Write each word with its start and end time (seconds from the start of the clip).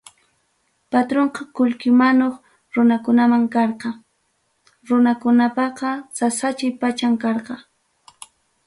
Patrunqa 0.93 1.41
qullqi 1.59 1.89
manuq 1.99 2.33
runakunaman 2.75 3.43
karqa, 3.55 3.89
runakunapaqa 4.87 5.89
sasachay 6.17 6.71
pacham 6.81 7.13
karqa. 7.23 7.55